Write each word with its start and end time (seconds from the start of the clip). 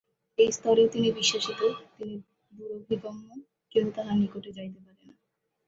এই 0.37 0.49
স্তরেও 0.51 0.87
তিনি 0.87 1.07
বিশ্বাতীত, 1.11 1.61
তিনি 1.95 2.13
দুরভিগম্য, 2.53 3.27
কেহ 3.71 3.85
তাঁহার 3.95 4.17
নিকটে 4.21 4.49
যাইতে 4.51 4.79
পারে 4.85 5.03
না। 5.07 5.13